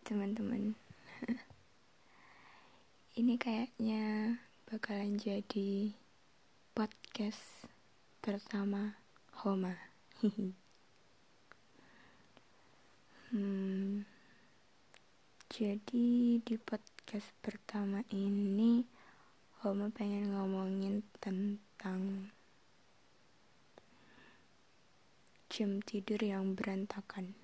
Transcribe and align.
Teman-teman. 0.00 0.72
Ini 3.20 3.36
kayaknya 3.36 4.36
bakalan 4.64 5.20
jadi 5.20 5.92
podcast 6.72 7.68
pertama 8.24 8.96
Homa. 9.44 9.76
Hmm, 13.32 14.04
Jadi 15.48 16.36
di 16.44 16.56
podcast 16.60 17.32
pertama 17.40 18.04
ini 18.12 18.84
Homa 19.64 19.88
pengen 19.88 20.36
ngomongin 20.36 21.00
tentang 21.16 22.28
jam 25.48 25.80
tidur 25.80 26.20
yang 26.20 26.52
berantakan 26.52 27.41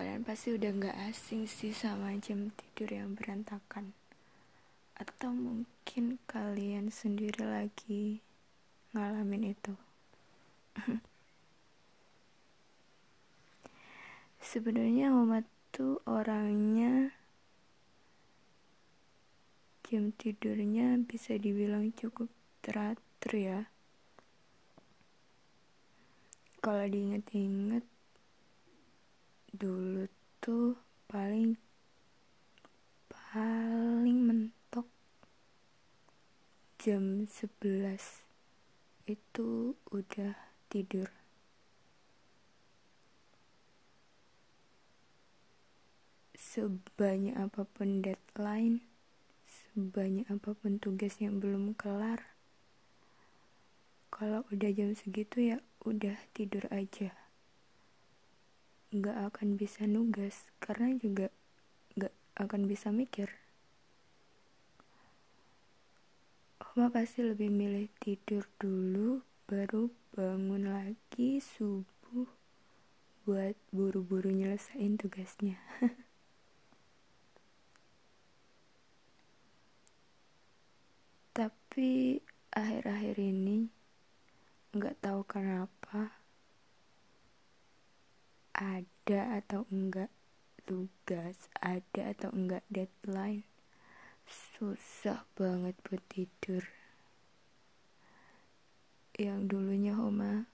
Kalian 0.00 0.24
pasti 0.24 0.56
udah 0.56 0.72
gak 0.80 0.96
asing 1.12 1.44
sih 1.44 1.76
sama 1.76 2.16
jam 2.16 2.56
tidur 2.56 2.88
yang 2.88 3.12
berantakan. 3.12 3.92
Atau 4.96 5.28
mungkin 5.28 6.16
kalian 6.24 6.88
sendiri 6.88 7.44
lagi 7.44 8.24
ngalamin 8.96 9.52
itu? 9.52 9.76
Sebenarnya 14.40 15.12
Mama 15.12 15.44
tuh 15.68 16.00
orangnya 16.08 17.12
jam 19.84 20.16
tidurnya 20.16 20.96
bisa 21.04 21.36
dibilang 21.36 21.92
cukup 21.92 22.32
teratur 22.64 23.36
ya. 23.36 23.68
Kalau 26.64 26.88
diinget-inget 26.88 27.84
dulu 29.54 30.06
tuh 30.38 30.78
paling 31.10 31.58
paling 33.10 34.18
mentok 34.26 34.86
jam 36.78 37.26
11 37.26 38.26
itu 39.10 39.74
udah 39.90 40.34
tidur. 40.70 41.10
Sebanyak 46.34 47.36
apa 47.38 47.62
pun 47.62 48.02
deadline 48.02 48.90
sebanyak 49.50 50.26
apa 50.26 50.50
pun 50.54 50.82
tugas 50.82 51.18
yang 51.22 51.38
belum 51.38 51.78
kelar 51.78 52.22
kalau 54.10 54.42
udah 54.50 54.70
jam 54.74 54.90
segitu 54.94 55.54
ya 55.54 55.58
udah 55.86 56.18
tidur 56.34 56.66
aja 56.74 57.14
nggak 58.90 59.30
akan 59.30 59.54
bisa 59.54 59.86
nugas 59.86 60.50
karena 60.58 60.90
juga 60.98 61.30
nggak 61.94 62.10
akan 62.42 62.66
bisa 62.66 62.90
mikir. 62.90 63.30
Oma 66.74 66.90
pasti 66.90 67.22
lebih 67.22 67.50
milih 67.50 67.86
tidur 68.02 68.46
dulu 68.58 69.22
baru 69.46 69.90
bangun 70.14 70.70
lagi 70.70 71.38
subuh 71.38 72.26
buat 73.26 73.54
buru-buru 73.70 74.30
nyelesain 74.34 74.98
tugasnya. 74.98 75.58
Tapi 81.38 82.18
akhir-akhir 82.50 83.16
ini 83.22 83.70
nggak 84.74 84.98
tahu 85.02 85.22
kenapa 85.26 86.19
ada 88.60 89.40
atau 89.40 89.64
enggak 89.72 90.12
tugas, 90.68 91.48
ada 91.56 92.12
atau 92.12 92.28
enggak 92.36 92.60
deadline. 92.68 93.48
Susah 94.28 95.24
banget 95.32 95.72
buat 95.80 96.04
tidur. 96.12 96.62
Yang 99.16 99.40
dulunya 99.48 99.96
Homa 99.96 100.44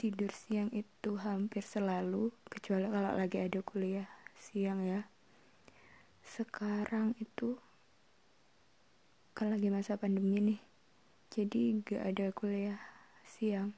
tidur 0.00 0.32
siang 0.32 0.72
itu 0.72 1.20
hampir 1.20 1.60
selalu, 1.60 2.32
kecuali 2.48 2.88
kalau 2.88 3.12
lagi 3.14 3.36
ada 3.36 3.60
kuliah 3.60 4.08
siang 4.32 4.80
ya. 4.80 5.04
Sekarang 6.24 7.12
itu 7.20 7.60
kan 9.36 9.52
lagi 9.52 9.68
masa 9.68 10.00
pandemi 10.00 10.40
nih, 10.40 10.60
jadi 11.28 11.84
gak 11.84 12.02
ada 12.16 12.26
kuliah 12.32 12.80
siang 13.28 13.76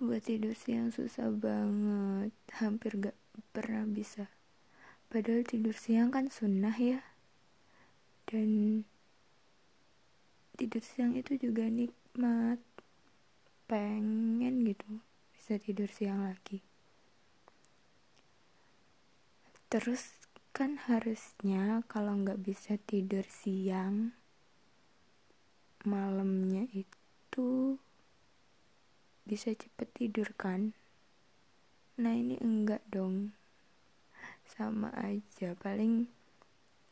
buat 0.00 0.24
tidur 0.24 0.56
siang 0.56 0.88
susah 0.88 1.28
banget. 1.28 2.32
Hampir 2.56 2.96
gak 2.96 3.18
pernah 3.52 3.84
bisa. 3.84 4.32
Padahal 5.12 5.44
tidur 5.44 5.76
siang 5.76 6.08
kan 6.08 6.32
sunnah 6.32 6.72
ya. 6.72 7.04
Dan 8.24 8.82
tidur 10.56 10.80
siang 10.80 11.12
itu 11.20 11.36
juga 11.36 11.68
nikmat. 11.68 12.56
Pengen 13.68 14.64
gitu 14.64 15.04
bisa 15.36 15.60
tidur 15.60 15.92
siang 15.92 16.24
lagi. 16.24 16.64
Terus 19.68 20.16
kan 20.56 20.80
harusnya 20.88 21.84
kalau 21.86 22.24
nggak 22.24 22.42
bisa 22.42 22.74
tidur 22.88 23.22
siang 23.28 24.16
malamnya 25.86 26.66
itu 26.74 27.78
bisa 29.24 29.52
cepet 29.56 29.88
tidur 29.96 30.30
kan? 30.36 30.76
Nah 32.00 32.16
ini 32.16 32.40
enggak 32.40 32.84
dong. 32.88 33.36
Sama 34.44 34.90
aja 34.96 35.54
paling 35.56 36.08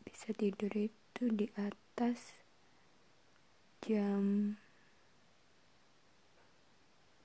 bisa 0.05 0.33
tidur 0.33 0.73
itu 0.73 1.29
di 1.29 1.49
atas 1.57 2.41
jam 3.85 4.57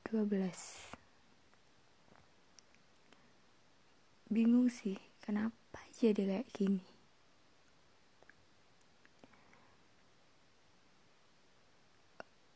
12 0.07 0.93
bingung 4.33 4.65
sih 4.65 4.97
kenapa 5.21 5.77
jadi 5.93 6.25
kayak 6.25 6.49
gini? 6.49 6.85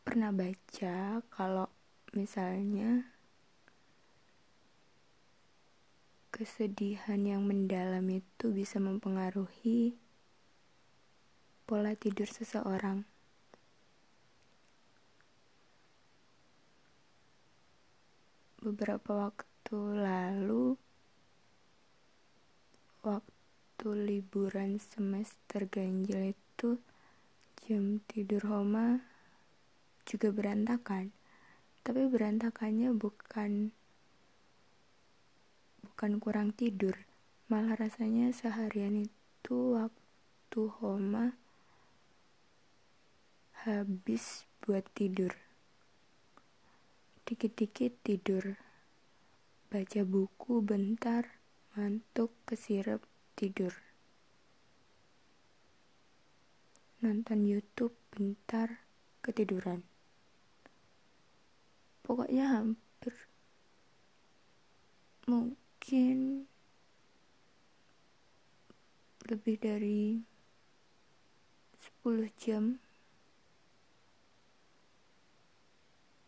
Pernah 0.02 0.34
baca 0.34 1.22
kalau 1.30 1.77
Misalnya, 2.16 3.18
kesedihan 6.32 7.18
yang 7.26 7.44
mendalam 7.44 8.06
itu 8.14 8.54
bisa 8.54 8.78
mempengaruhi 8.78 9.98
pola 11.68 11.98
tidur 11.98 12.30
seseorang. 12.30 13.04
Beberapa 18.62 19.28
waktu 19.28 19.78
lalu, 19.98 20.78
waktu 23.04 23.88
liburan 24.08 24.80
semester 24.80 25.66
ganjil 25.68 26.38
itu, 26.38 26.80
jam 27.66 28.00
tidur 28.08 28.46
Homa 28.48 29.02
juga 30.08 30.32
berantakan 30.32 31.12
tapi 31.88 32.04
berantakannya 32.04 32.92
bukan 32.92 33.72
bukan 35.88 36.12
kurang 36.20 36.52
tidur. 36.52 37.08
Malah 37.48 37.80
rasanya 37.80 38.36
seharian 38.36 39.08
itu 39.08 39.56
waktu 39.72 40.62
Homa 40.84 41.40
habis 43.64 44.44
buat 44.60 44.84
tidur. 44.92 45.32
Dikit-dikit 47.24 48.04
tidur. 48.04 48.60
Baca 49.72 50.04
buku 50.04 50.60
bentar 50.60 51.40
ngantuk 51.80 52.36
kesirep 52.44 53.00
tidur. 53.40 53.72
Nonton 57.00 57.48
YouTube 57.48 57.96
bentar 58.12 58.84
ketiduran 59.24 59.88
pokoknya 62.08 62.48
hampir 62.48 63.12
mungkin 65.28 66.48
lebih 69.28 69.60
dari 69.60 70.24
10 71.76 72.32
jam. 72.40 72.80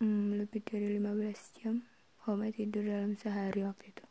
Hmm, 0.04 0.36
lebih 0.36 0.64
dari 0.68 1.00
15 1.00 1.56
jam 1.60 1.84
Homa 2.28 2.52
tidur 2.52 2.84
dalam 2.84 3.16
sehari 3.16 3.64
waktu 3.64 3.96
itu. 3.96 4.06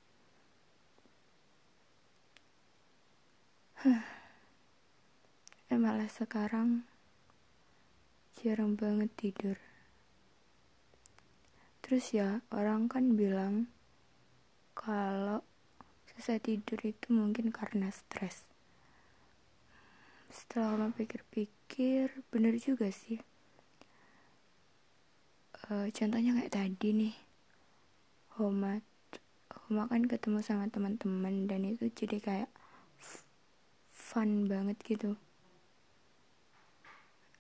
Eh 5.69 5.77
malah 5.77 6.09
sekarang 6.09 6.89
jarang 8.41 8.73
banget 8.73 9.13
tidur 9.21 9.68
terus 11.89 12.13
ya 12.13 12.45
orang 12.53 12.85
kan 12.85 13.17
bilang 13.17 13.65
kalau 14.77 15.41
susah 16.13 16.37
tidur 16.37 16.77
itu 16.85 17.17
mungkin 17.17 17.49
karena 17.49 17.89
stres. 17.89 18.45
Setelah 20.29 20.77
lama 20.77 20.93
pikir-pikir 20.93 22.13
bener 22.29 22.61
juga 22.61 22.93
sih. 22.93 23.17
Uh, 25.73 25.89
contohnya 25.89 26.37
kayak 26.37 26.53
tadi 26.53 26.89
nih 26.93 27.15
Homa 28.37 28.85
Homa 29.49 29.89
kan 29.89 30.05
ketemu 30.05 30.45
sama 30.45 30.69
teman-teman 30.69 31.49
dan 31.49 31.65
itu 31.65 31.89
jadi 31.89 32.21
kayak 32.21 32.51
fun 33.89 34.45
banget 34.45 34.77
gitu. 34.85 35.17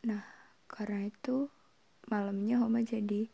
Nah 0.08 0.24
karena 0.72 1.12
itu 1.12 1.52
malamnya 2.08 2.64
Homa 2.64 2.80
jadi 2.80 3.28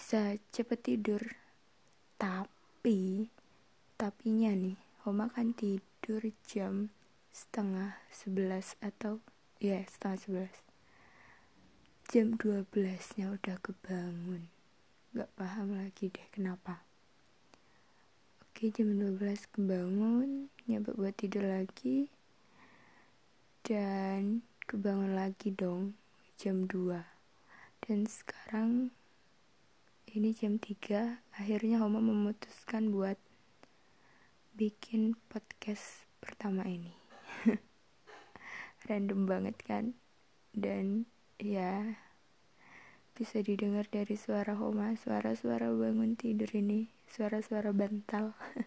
bisa 0.00 0.40
cepet 0.48 0.80
tidur. 0.80 1.20
Tapi 2.16 3.28
tapinya 4.00 4.48
nih 4.56 4.80
Homa 5.04 5.28
kan 5.28 5.52
tidur 5.52 6.24
jam 6.48 6.88
setengah 7.36 8.00
sebelas 8.08 8.80
atau 8.80 9.20
ya 9.60 9.84
setengah 9.84 10.16
sebelas. 10.16 10.56
Jam 12.08 12.32
dua 12.40 12.64
belasnya 12.72 13.28
udah 13.28 13.60
kebangun. 13.60 14.48
Gak 15.12 15.28
paham 15.36 15.76
lagi 15.76 16.08
deh 16.08 16.28
kenapa. 16.32 16.80
Oke 18.40 18.72
jam 18.72 18.96
dua 18.96 19.12
belas 19.12 19.44
kebangun 19.52 20.48
nyoba 20.64 20.96
buat 20.96 21.12
tidur 21.12 21.44
lagi. 21.44 22.08
Dan 23.60 24.48
kebangun 24.64 25.12
lagi 25.12 25.52
dong 25.52 25.92
jam 26.40 26.64
2 26.64 27.04
dan 27.84 28.08
sekarang 28.08 28.96
ini 30.10 30.34
jam 30.34 30.58
3 30.58 31.22
akhirnya 31.38 31.78
Homa 31.78 32.02
memutuskan 32.02 32.90
buat 32.90 33.14
bikin 34.58 35.14
podcast 35.30 36.10
pertama 36.18 36.66
ini. 36.66 36.90
Random 38.90 39.30
banget 39.30 39.54
kan? 39.62 39.94
Dan 40.50 41.06
ya 41.38 41.94
bisa 43.14 43.38
didengar 43.38 43.86
dari 43.86 44.18
suara 44.18 44.58
Homa 44.58 44.98
suara-suara 44.98 45.70
bangun 45.70 46.18
tidur 46.18 46.50
ini 46.58 46.90
suara-suara 47.06 47.70
bantal. 47.70 48.34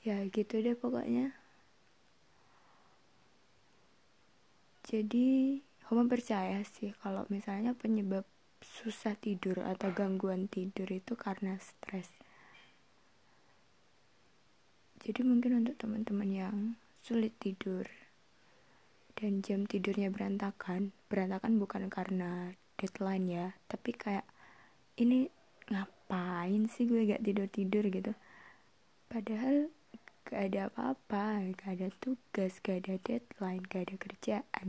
Ya 0.00 0.24
gitu 0.32 0.64
deh 0.64 0.72
pokoknya. 0.72 1.36
Jadi 4.88 5.60
Homa 5.92 6.08
percaya 6.08 6.64
sih 6.64 6.96
kalau 7.04 7.28
misalnya 7.28 7.76
penyebab 7.76 8.24
susah 8.70 9.18
tidur 9.18 9.66
atau 9.66 9.90
gangguan 9.90 10.46
tidur 10.46 10.86
itu 10.86 11.18
karena 11.18 11.58
stres. 11.58 12.06
Jadi 15.00 15.26
mungkin 15.26 15.64
untuk 15.64 15.74
teman-teman 15.80 16.30
yang 16.30 16.56
sulit 17.02 17.34
tidur 17.42 17.88
dan 19.16 19.40
jam 19.40 19.64
tidurnya 19.64 20.12
berantakan 20.12 20.92
berantakan 21.10 21.56
bukan 21.58 21.88
karena 21.88 22.52
deadline 22.76 23.26
ya 23.28 23.46
tapi 23.68 23.92
kayak 23.92 24.24
ini 25.00 25.28
ngapain 25.72 26.68
sih 26.68 26.84
gue 26.84 27.08
gak 27.08 27.24
tidur-tidur? 27.24 27.84
gitu. 27.88 28.12
Padahal 29.08 29.72
gak 30.28 30.40
ada 30.52 30.60
apa-apa 30.68 31.56
gak 31.56 31.70
ada 31.80 31.88
tugas 31.98 32.60
gak 32.60 32.84
ada 32.84 32.94
deadline 33.00 33.64
gak 33.66 33.88
ada 33.88 33.96
kerjaan. 33.96 34.68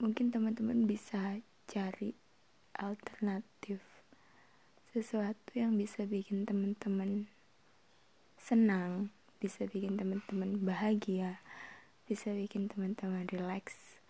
Mungkin 0.00 0.32
teman-teman 0.32 0.88
bisa 0.88 1.44
cari 1.70 2.18
alternatif. 2.74 3.78
Sesuatu 4.90 5.54
yang 5.54 5.78
bisa 5.78 6.02
bikin 6.02 6.42
teman-teman 6.42 7.30
senang 8.34 9.14
bisa 9.38 9.70
bikin 9.70 9.94
teman-teman 9.94 10.58
bahagia 10.66 11.38
bisa 12.10 12.34
bikin 12.34 12.66
teman-teman 12.66 13.30
relax. 13.30 14.02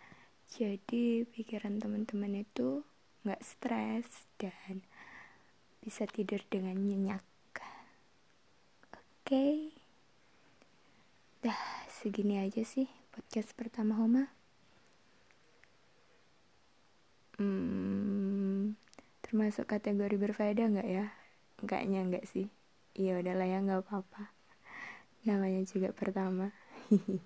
Jadi 0.48 1.28
pikiran 1.28 1.76
teman-teman 1.76 2.32
itu 2.32 2.80
nggak 3.28 3.44
stres 3.44 4.24
dan 4.40 4.80
bisa 5.84 6.08
tidur 6.08 6.40
dengan 6.48 6.80
nyenyak. 6.80 7.20
Oke. 8.96 9.28
Okay. 9.28 9.54
dah 11.44 11.60
segini 11.88 12.36
aja 12.36 12.60
sih 12.64 12.88
podcast 13.12 13.56
pertama 13.56 13.96
Homa 13.96 14.39
hmm, 17.40 18.76
termasuk 19.24 19.64
kategori 19.64 20.20
berfaedah 20.20 20.66
nggak 20.68 20.88
ya? 20.92 21.08
Enggaknya 21.64 22.04
enggak 22.04 22.28
sih. 22.28 22.52
Iya 22.92 23.24
udahlah 23.24 23.48
ya 23.48 23.64
nggak 23.64 23.80
apa-apa. 23.88 24.28
Namanya 25.24 25.64
juga 25.64 25.96
pertama. 25.96 26.52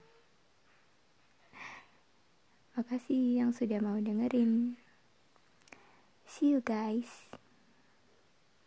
Makasih 2.78 3.42
yang 3.42 3.50
sudah 3.50 3.82
mau 3.82 3.98
dengerin. 3.98 4.78
See 6.30 6.54
you 6.54 6.62
guys 6.62 7.34